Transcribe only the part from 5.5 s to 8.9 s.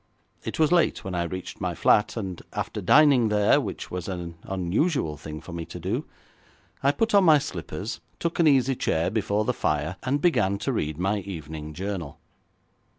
me to do, I put on my slippers, took an easy